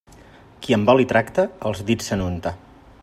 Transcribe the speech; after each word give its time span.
Qui 0.63 0.75
amb 0.77 0.89
oli 0.93 1.05
tracta, 1.11 1.45
els 1.71 1.85
dits 1.91 2.11
se 2.13 2.19
n'unta. 2.23 2.57